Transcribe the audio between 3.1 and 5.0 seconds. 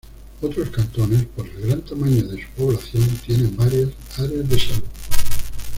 tienen varias Áreas de Salud.